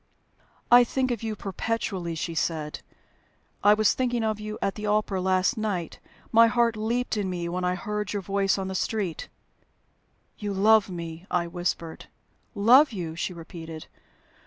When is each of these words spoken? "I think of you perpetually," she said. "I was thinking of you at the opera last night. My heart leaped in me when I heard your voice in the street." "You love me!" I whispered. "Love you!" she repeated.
"I 0.71 0.83
think 0.83 1.11
of 1.11 1.21
you 1.21 1.35
perpetually," 1.35 2.15
she 2.15 2.33
said. 2.33 2.79
"I 3.63 3.75
was 3.75 3.93
thinking 3.93 4.23
of 4.23 4.39
you 4.39 4.57
at 4.59 4.73
the 4.73 4.87
opera 4.87 5.21
last 5.21 5.57
night. 5.59 5.99
My 6.31 6.47
heart 6.47 6.75
leaped 6.75 7.17
in 7.17 7.29
me 7.29 7.47
when 7.47 7.63
I 7.63 7.75
heard 7.75 8.11
your 8.11 8.23
voice 8.23 8.57
in 8.57 8.67
the 8.67 8.73
street." 8.73 9.29
"You 10.39 10.55
love 10.55 10.89
me!" 10.89 11.27
I 11.29 11.45
whispered. 11.45 12.07
"Love 12.55 12.91
you!" 12.91 13.15
she 13.15 13.31
repeated. 13.31 13.85